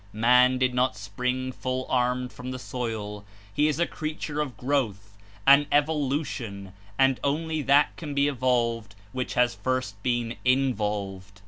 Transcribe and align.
Man 0.13 0.57
did 0.57 0.73
not 0.73 0.97
spring 0.97 1.51
full 1.51 1.85
armed 1.87 2.33
from 2.33 2.49
the 2.49 2.57
soil. 2.57 3.23
He 3.53 3.67
Is 3.67 3.79
a 3.79 3.85
creature 3.85 4.41
of 4.41 4.57
growth, 4.57 5.15
an 5.45 5.67
evolution, 5.71 6.73
and 6.97 7.19
only 7.23 7.61
that 7.61 7.95
can 7.97 8.15
be 8.15 8.27
evolved 8.27 8.95
which 9.11 9.35
has 9.35 9.53
first 9.53 10.01
been 10.01 10.37
Involved. 10.43 11.39